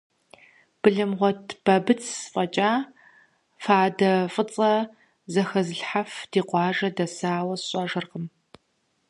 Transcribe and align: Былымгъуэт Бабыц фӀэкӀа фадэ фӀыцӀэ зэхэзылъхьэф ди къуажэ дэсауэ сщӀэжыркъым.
Былымгъуэт 0.81 1.45
Бабыц 1.63 2.03
фӀэкӀа 2.31 2.71
фадэ 3.63 4.11
фӀыцӀэ 4.33 4.71
зэхэзылъхьэф 5.31 6.11
ди 6.31 6.41
къуажэ 6.49 6.89
дэсауэ 6.95 7.55
сщӀэжыркъым. 7.61 8.25